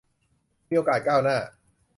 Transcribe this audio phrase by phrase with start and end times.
[0.69, 1.37] มีโอกาสก้าวหน้า